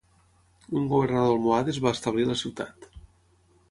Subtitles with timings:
[0.79, 2.93] Un governador almohade es va establir a la ciutat.